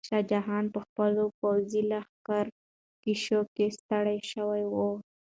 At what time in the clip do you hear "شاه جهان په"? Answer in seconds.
0.07-0.79